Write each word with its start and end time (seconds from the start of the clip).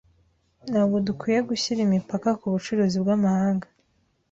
Ntabwo 0.69 0.95
dukwiye 1.07 1.39
gushyira 1.49 1.79
imipaka 1.87 2.29
kubucuruzi 2.39 2.97
bwamahanga. 3.03 3.67